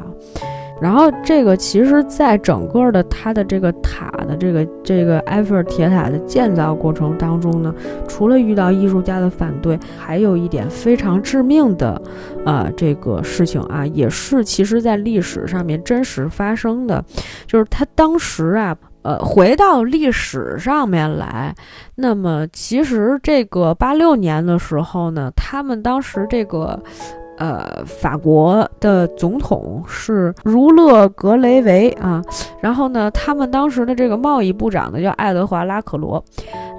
[0.81, 7.71] 然后这个其实，在整个的它的这个塔的这个这个埃菲尔铁塔的建造过程当中呢，
[8.07, 12.01] 除了遇到艺术家的反对，还有一点非常致命的，
[12.45, 17.05] 呃，这个事情啊，也是其实在历史上面真实发生的，
[17.45, 21.53] 就是他当时啊，呃，回到历史上面来，
[21.93, 26.81] 那么其实这个八六年的时候呢，他们当时这个。
[27.41, 32.21] 呃，法国的总统是儒勒格雷维啊，
[32.61, 36.23] 然后呢，他们当时的这个贸易部长呢叫爱德华拉克罗，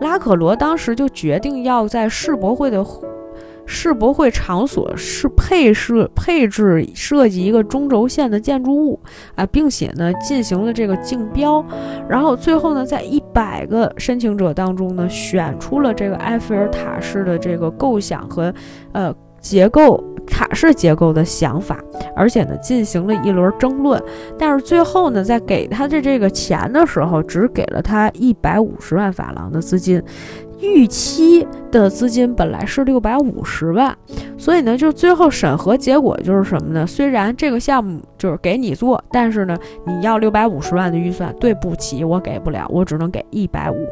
[0.00, 2.86] 拉克罗当时就决定要在世博会的
[3.66, 9.00] 世博会场所是配设配置设计一个中轴线的建筑物
[9.34, 11.64] 啊，并且呢进行了这个竞标，
[12.08, 18.54] 然后最后呢，在一百个申请者当中呢，选出了这个埃菲尔塔式的这个构想和
[18.92, 19.12] 呃。
[19.42, 21.78] 结构塔式结构的想法，
[22.16, 24.00] 而且呢进行了一轮争论，
[24.38, 30.00] 但是最后呢，在给他的这个钱的时候，只给了他一百五十万法郎的资金，
[30.60, 33.94] 预期的资金本来是六百五十万，
[34.38, 36.86] 所以呢，就最后审核结果就是什么呢？
[36.86, 43.86] 虽然这个项目就是给你做，但是呢，你要六百五十万的预算，对不起，我给不了，我只能给一百五。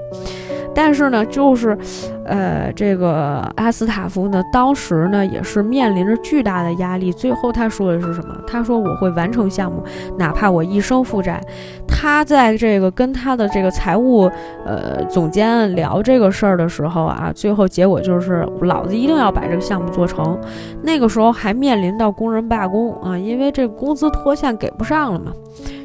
[0.75, 1.77] 但是呢，就是，
[2.25, 7.13] 呃，这个阿斯塔夫呢，当时呢也是面临着巨大的压力。
[7.13, 8.35] 最后他说的是什么？
[8.47, 9.83] 他说我会完成项目，
[10.17, 11.41] 哪怕我一生负债。
[11.89, 14.31] 他在这个跟他的这个财务
[14.65, 20.39] 呃总监聊这个事儿的时候啊，最后结果就是老子一定要把这个项目做成。
[20.83, 25.33] 那个时候还面临到工人罢工啊，因为这工资拖欠给不上了嘛。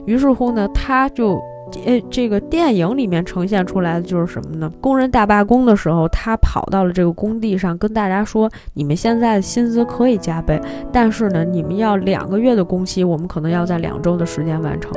[0.05, 1.41] 于是乎呢，他就。
[1.85, 4.71] 呃，这个电影里面呈现出来的就是什么呢？
[4.79, 10.59] 工人大罢工的时候，他跑到了这个工地上，跟大家说：“你们现在的薪资可以加倍，
[10.91, 14.91] 但是呢，你们要两个月的工期，我们可能要在两周的时间完成。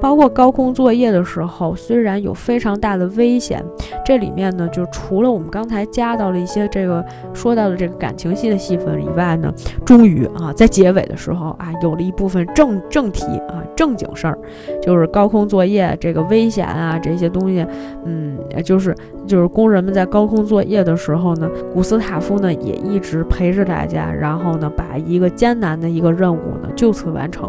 [0.00, 3.64] 包括高空作业的时候，虽然有非常大的危险，
[4.04, 9.52] 这里面呢，就除了我们刚才加到了一些这个说到的这个感情戏的戏份以外呢，
[9.84, 14.38] 终于啊，在结尾的时候啊，有了一部分正正题啊，正经事儿，
[14.82, 15.96] 就是高空作业。
[16.00, 17.66] 这个危险啊，这些东西，
[18.06, 18.94] 嗯，就是
[19.26, 27.46] 就是工人们在高空作业的时候呢，古斯塔夫呢也一直陪着大家，然后呢把一个艰难的一个任务呢就此完成，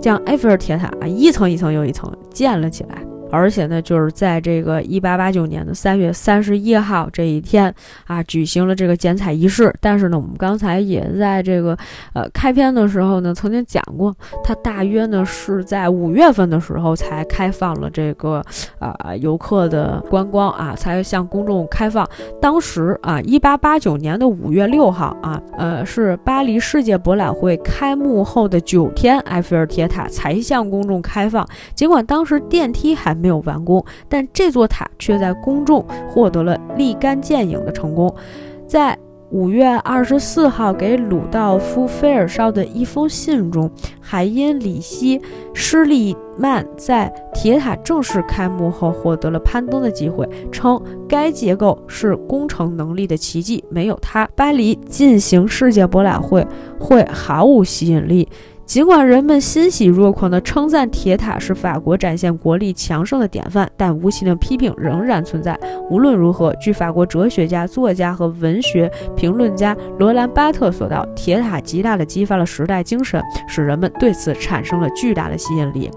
[0.00, 3.02] 将埃菲尔铁塔一层一层又一层建了起来。
[3.30, 7.72] 而且呢，就是在这个一八八九年的三月三十一号这一天
[8.06, 9.74] 啊，举行了这个剪彩仪式。
[9.80, 11.76] 但是呢，我们刚才也在这个
[12.12, 14.14] 呃开篇的时候呢，曾经讲过，
[14.44, 18.42] 它大约呢是在五月份的时候才开放了这个
[18.78, 22.08] 啊游客的观光啊，才向公众开放。
[22.40, 31.46] 当时啊，一八八九年的五月六号啊，呃，是巴黎世界博览会开幕后的九天，埃菲尔铁塔才向公众开放。
[31.74, 38.14] 尽管当时电梯还没有完工，但这座塔却在公众获得了立竿见影的成功。
[38.66, 38.98] 在
[39.30, 43.68] 五月二十四号给鲁道夫·菲尔绍的一封信中，
[44.00, 45.18] 海因里希·
[45.52, 56.46] 施利曼在铁塔正式开幕后获得了攀登的机会，称该结构是工程能力的奇迹，没有它，巴黎进行世界博览会
[56.78, 58.28] 会毫无吸引力。
[58.66, 65.56] 尽管人们欣喜若狂地称赞铁塔是法国展现国力强盛的典范，但无情的批评仍然存在。
[65.88, 75.88] 无论如何，据法国哲学家、作家和文学评论家罗兰·巴特所道，铁塔极大地激发了时代精神，使人们对此产生了巨大的吸引力。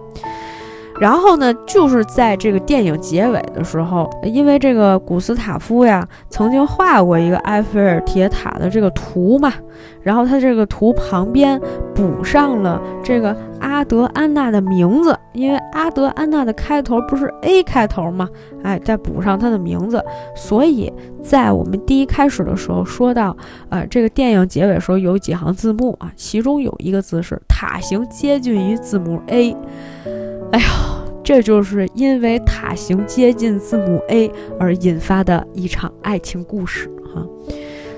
[1.00, 9.54] 然后呢，就是在这个电影结尾的时候，因为这个古斯塔夫呀曾经画过一个埃菲尔铁塔的这个图嘛，
[10.04, 11.60] 然后他这个图旁边
[11.96, 18.28] 补上了这个阿德安娜的名字，因为阿德安娜的开头不是 A 开头嘛？
[18.64, 20.04] 哎，再补上她的名字，
[20.36, 20.92] 所以
[21.24, 23.36] 在我们第一开始的时候说到，
[23.70, 29.56] 呃，这个电影结尾时候有几行字幕啊，其中有一个字是塔形接近于字母 A。
[30.52, 30.66] 哎呦，
[31.24, 37.24] 这就是因为塔形接近字母 A 而引发的一场爱情故事哈。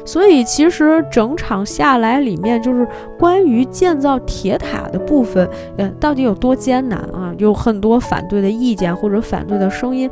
[0.03, 2.85] 所以其实整场下来，里面就是
[3.19, 5.47] 关于建造铁塔的部分，
[5.77, 7.33] 呃，到底有多艰难啊？
[7.37, 10.09] 有很多反对的意见或者反对的声音，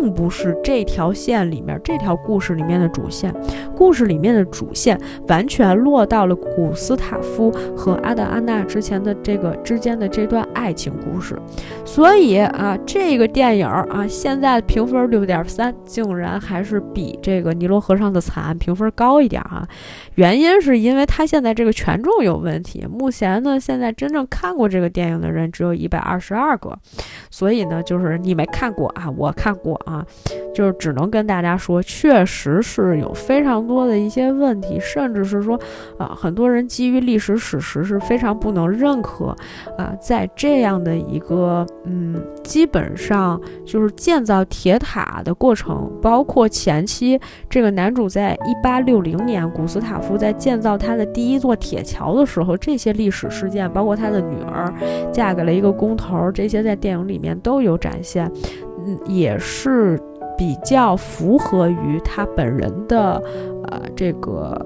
[0.00, 3.34] 并不是这条线里面这条故事里面的主线。
[3.76, 11.36] 故事里面的主线完全落到了古斯塔夫和阿德安娜之前的这个之间的这段爱情故事。
[11.84, 19.32] 所以啊，这个电影啊，现在评分六点三，竟然还是比这个尼罗河上的惨案评分高一。
[19.32, 19.66] 点哈，
[20.16, 22.86] 原因是因为他现在这个权重有问题。
[22.86, 26.78] 目前呢，现在真正看过这个电影的人只有一百二十二个，
[27.30, 30.04] 所以呢，就是你没看过啊，我看过啊，
[30.54, 35.58] 就是只能跟大家说，确实是有非常多的一些问题，甚至是说
[35.98, 39.34] 啊，很多人基于历史史实是非常不能认可
[39.78, 47.18] 啊，在这样的一个嗯，基本上就是建造铁塔的过程，包括前期
[47.48, 49.12] 这个男主在一八六零。
[49.22, 54.72] 年，古斯塔夫在建造他的第一座铁桥的时候，这些历史事件，包括他的女儿
[55.12, 58.28] 嫁给了一个工头，这些在电影里面都有展现，
[59.06, 60.00] 也是。
[60.34, 63.22] 比较符合于他本人的，
[63.68, 64.58] 呃，这个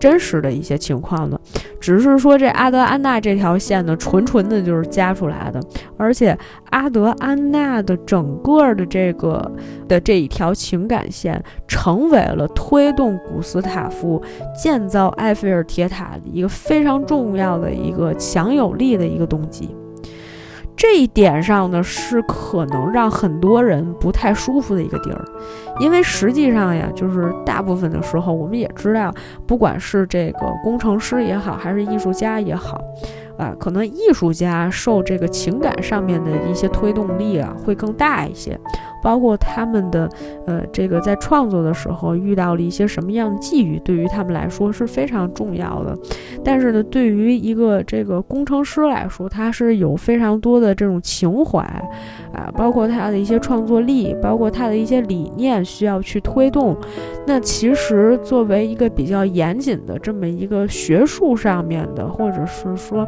[0.00, 1.38] 真实的一些情况的，
[1.78, 5.60] 只是说这阿德安娜这条线呢，纯纯的就是加出来的，
[5.98, 6.36] 而且
[6.70, 9.52] 阿德安娜的整个的这个
[9.86, 14.20] 的这一条情感线，成为了推动古斯塔夫
[14.56, 19.76] 建造埃菲尔铁塔的一个非常重要的一个强有力的一个动机。
[20.76, 25.24] 这一点上呢，是可能让很多人不太舒服的一个地儿，
[25.78, 29.12] 因为实际上呀，就是大部分的时候，我们也知道，
[29.46, 32.80] 不管是这个工程师也好，还是艺术家也好。
[33.36, 38.56] 啊，可能艺术家受这个情感上面的一些推动力啊，会更大一些，
[39.04, 40.08] 包括他们的
[40.46, 45.94] 呃，这个在创作的时候遇到了一些什么样的际遇，对于他们来说是非常重要的。
[46.42, 51.60] 但是呢，对于一个这个工程师来说，他是有非常多的这种情怀
[52.32, 56.74] 啊，包括他的一些创作力，包括他的一些理念需要去推动。
[57.26, 63.06] 那其实作为一个比较严谨的这么一个学术上面的，或者是说。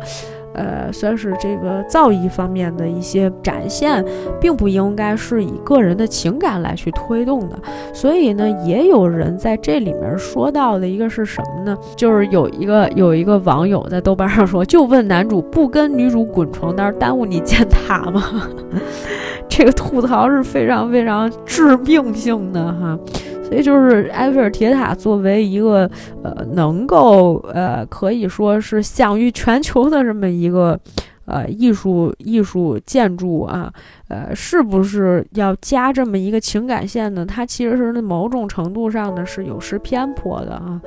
[0.56, 4.04] 呃，算是这个造诣方面的一些展现，
[4.40, 7.58] 并不应该是以个人的情感来去推动的。
[7.92, 11.76] 所以呢，也有人在这里面说到的一个是什么呢？
[11.94, 18.48] 就是有一个有一个网友在豆瓣上说，就问男主不跟女主滚床单，耽误你建塔吗？
[19.48, 22.98] 这个吐槽是非常非常致命性的哈。
[23.46, 25.88] 所以就是埃菲尔铁塔作为一个
[26.24, 30.78] 呃能够呃可以说是享誉全球的这么一个
[31.26, 33.72] 呃艺术艺术建筑啊，
[34.08, 37.24] 呃是不是要加这么一个情感线呢？
[37.24, 40.80] 它其实是某种程度上呢是有失偏颇的啊，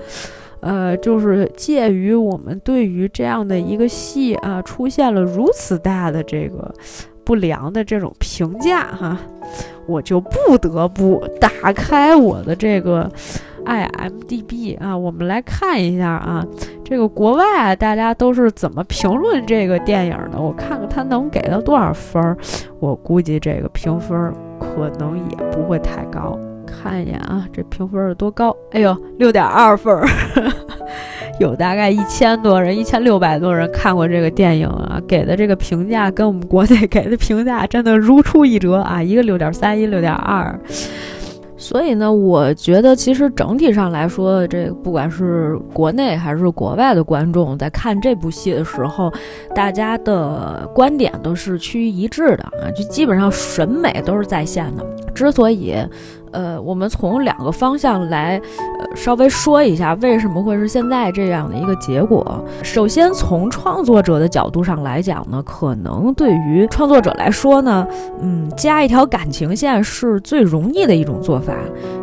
[0.60, 6.74] 呃就是介于我们对于这样的一个戏啊出现了如此大的这个。
[7.30, 9.16] 不良的这种评价哈，
[9.86, 13.08] 我就不得不打开我的这个
[13.66, 16.44] IMDB 啊，我们来看一下啊，
[16.84, 20.42] 这个国外大家都是怎么评论这个电影的？
[20.42, 22.36] 我看看他能给到多少分儿，
[22.80, 26.36] 我估计这个评分可能也不会太高。
[26.66, 28.58] 看一眼啊，这评分有多高？
[28.72, 29.96] 哎呦，六点二分，
[31.40, 40.60] 有大概一千多人，一千六百多人看过这个电影啊，给的这个评价跟我们国内 给的评价真的如出一辙啊，一个六点三，一六点二。
[41.56, 49.12] 所以呢，我觉得其实整体上来说，这不管是国内还是国外的观众，在看这部戏的时候，
[49.54, 54.86] 大家的观点都是趋于一致的啊，就基本上审美都是在线的。
[55.14, 55.76] 之所以，
[56.32, 58.40] 呃，我们从两个方向来，
[58.80, 62.44] 呃，稍微说一下为什么会是现在这样的一个结果。
[62.64, 67.88] 首先，从创作者的角度上来讲呢，可能对于创作者来说呢，
[68.22, 71.54] 嗯，加一条感情线是最容易的一种做法，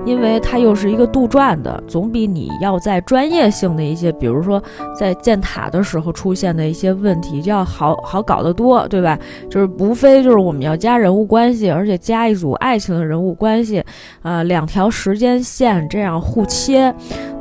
[0.05, 4.63] 因为它又是一个杜撰的，总比你要在专业性的一些，比如说
[4.95, 9.19] 在建塔的时候出现的一些问题，就要好好搞得多，对吧？
[9.49, 13.83] 就是无非就是我们要加人物关系，而且加一组爱情的人物关系。
[14.27, 16.93] 呃，两条时间线这样互切，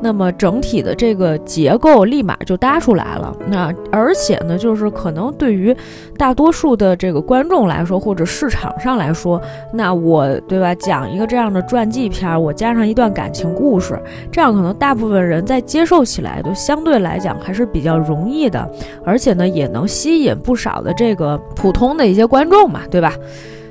[0.03, 3.35] 那么整体的这个结构立马就搭出来了。
[3.47, 5.75] 那而且呢，就是可能对于
[6.15, 9.41] 大多数的这个观众来说，或者市场上来说，
[9.73, 13.99] 那我对吧，讲一个这样的传记片，我加上一段感情故事，
[14.31, 18.69] 这样可能大部分人在接受起来都相对来讲还是比较容易的，
[19.03, 23.11] 而且呢，也能吸引不少的这个普通的一些观众嘛，对吧？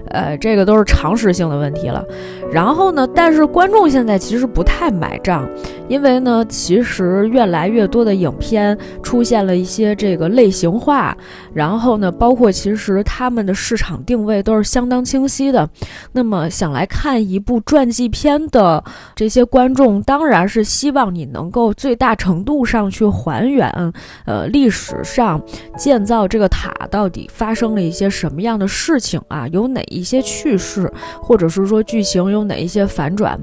[0.09, 2.05] 呃，这个都是常识性的问题了。
[2.53, 5.49] 然后呢，但是观众现在其实不太买账，
[5.89, 11.17] 因为呢，其实越来越多的影片出现了一些这个类型化，
[11.53, 15.69] 然后呢，包括其实他们的市场定位都是相当清晰的。
[16.13, 18.83] 那么想来看一部传记片的
[19.15, 23.71] 这些观众，当然是希望你能够最大程度上去还原，
[24.27, 25.41] 呃，历史上
[25.77, 29.47] 建造这个塔到底发生了一些什么样的事情啊？
[29.49, 29.85] 有哪？
[29.89, 33.39] 一些趣事，或者是说剧情有哪一些反转，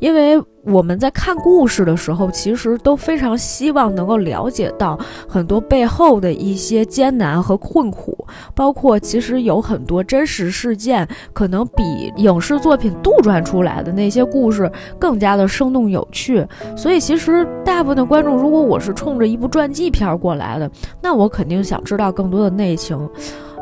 [0.00, 0.36] 因为
[0.66, 4.98] 我们在看故事的时候，其实都非常希望能够了解到
[5.28, 16.44] 很多背后的一些艰难和困苦，包括其实有很多真实事件，可能比影视作品杜撰出来的那些故事更加的生动有趣。
[16.76, 20.70] 所以，其实大部分的观众，如果我是冲着一部传记片过来的，
[21.02, 22.98] 那我肯定想知道更多的内情。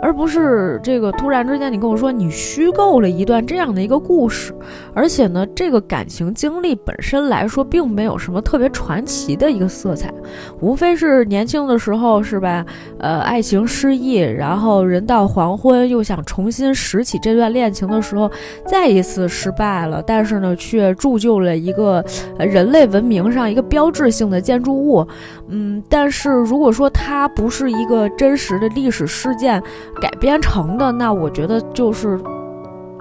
[0.03, 4.53] 而不是这个突然之间，你跟我说你虚构了一段这样的一个故事，
[4.93, 10.13] 而且呢，这个感情经历本身来说，并没有什么特别传奇的一个色彩，
[10.61, 12.67] 无非是年轻的时候是吧？
[12.99, 18.29] 呃，爱情失意，然后人到黄昏又想重新拾起这段恋情的时候，
[18.67, 22.05] 再一次失败了，但是呢，却铸就了一个
[22.39, 25.07] 人类文明上一个标志性的建筑物。
[25.55, 29.63] 嗯，但是如果说它不是一个真实的历史事件，
[30.01, 32.19] 改编成的，那我觉得就是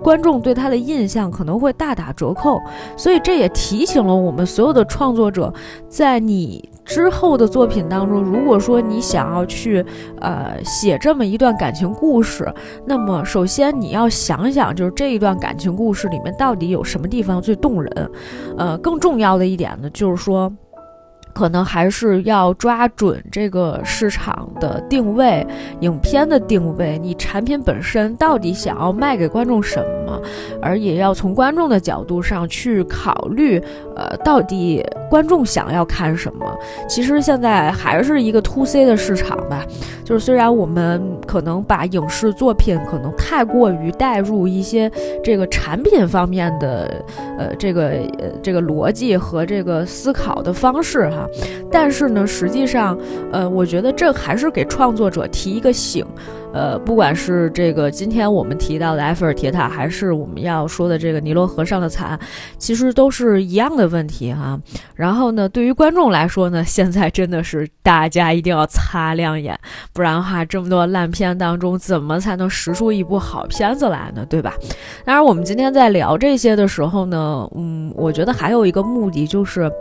[0.02, 2.60] 观众对他的印象可能会大打折扣，
[2.97, 5.54] 所以这也提醒了我们所有的创作者，
[5.88, 9.86] 在你之后的作品当中，如果说你想要去
[10.20, 12.54] 呃写这么一段感情故事，
[12.86, 18.12] 那么首先你要想想，就是这一段感情故事里面到底有什么地方最动人，
[18.58, 20.52] 呃，更重要的一点呢，就是说。
[21.34, 25.45] 可能还是要抓准这个市场的定位，
[25.79, 30.21] 影片的定位，你产品本身到底想要卖给观众什么，
[30.61, 33.61] 而也要从观众的角度上去考虑，
[33.95, 36.45] 呃，到底观众想要看什么。
[36.88, 39.65] 其实现在还是一个 to C 的市场吧，
[40.03, 44.91] 就是虽然我们可能把影视作品可能太过于带入一些
[45.23, 47.03] 这个产品方面的，
[47.38, 51.20] 呃，这个呃这个逻辑和这个思考的方式哈。
[51.72, 52.97] 但是呢，实际上，
[53.32, 56.05] 呃，我觉得这还是给创作者提一个醒，
[56.53, 62.19] 呃，不管是这个今天我们提到的埃菲尔铁塔，还是我们要说的这个尼罗河上的惨，
[62.57, 64.59] 其实都是一样的问题哈。
[64.95, 69.57] 然后呢，对于观众来说呢，现在真的是大家一定要擦亮眼，
[69.93, 74.26] 不然的话，这么多烂片当中，怎么才能拾出一部好片子来呢？
[74.30, 74.53] 对吧？
[75.05, 79.72] 当然，我们今天在聊这些的时候呢，嗯，我觉得还有一个目的就是。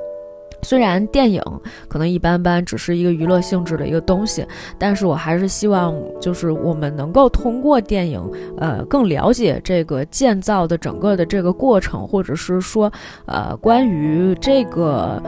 [0.62, 1.42] 虽然电影
[1.88, 4.46] 可能一般般，只是一个娱乐性质的一个东西，
[4.78, 8.20] 但是我还是希望，就是我们能够通过电影，
[8.58, 12.92] 呃，更了解这个建造的整个的这个过程，或者是说，
[13.26, 15.22] 呃，关于这个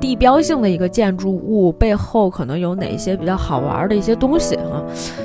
[0.00, 4.82] 地标性的一个建筑物背后可能有哪些比较好玩的一些东西啊。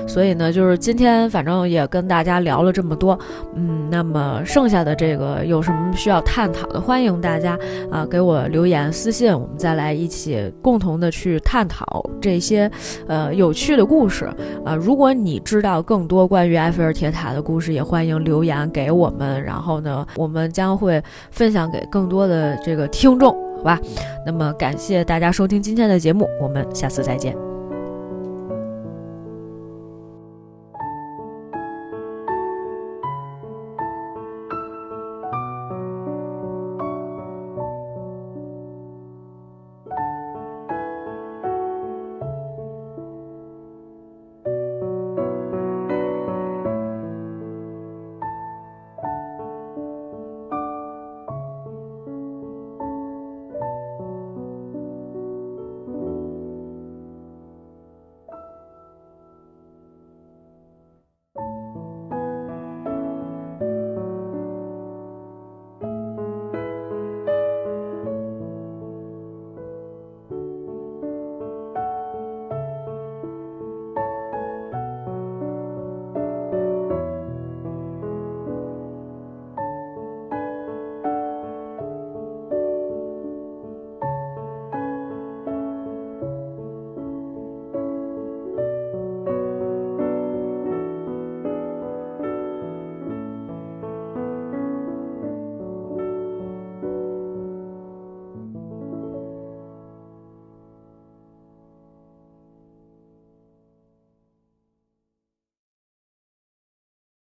[0.08, 3.18] 所以呢，就是今天反正也跟大家聊了这么多，
[3.56, 7.58] 嗯，那么剩下的这个有什么需要探讨的，欢迎大家
[7.90, 12.70] 啊给我留言私信，我再来一起共同的去探讨这些
[13.08, 14.26] 呃有趣的故事
[14.66, 14.76] 啊。
[14.76, 21.02] 如果你知道更多关于埃菲尔铁塔的故事，也欢迎留言给我们，然后呢，我们将会
[21.32, 23.80] 分享给更多的这个听众，好吧？
[24.26, 27.53] 那么感谢大家收听今天的节目，我们下次再见。